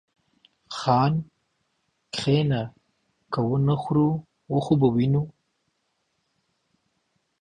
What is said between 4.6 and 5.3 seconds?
خو به وينو.